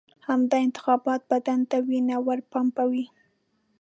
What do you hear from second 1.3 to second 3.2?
بدن ته وینه ورپمپوي.